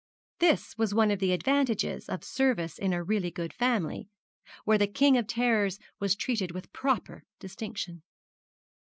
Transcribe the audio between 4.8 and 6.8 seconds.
King of Terrors was treated with